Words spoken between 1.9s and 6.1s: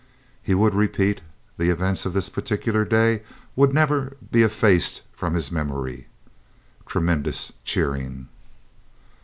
of this particular day would never be effaced from his memory.